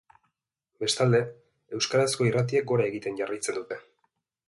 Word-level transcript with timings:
Bestalde, 0.83 1.19
euskarazko 1.81 2.29
irratiek 2.31 2.69
gora 2.75 2.91
egiten 2.93 3.25
jarraitzen 3.25 3.63
dute. 3.63 3.83